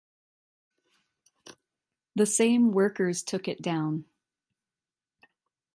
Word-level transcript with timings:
The 2.15 2.25
same 2.25 2.71
workers 2.71 3.21
took 3.21 3.47
it 3.47 3.61
down. 3.61 4.05